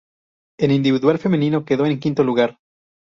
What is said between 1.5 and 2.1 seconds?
quedó en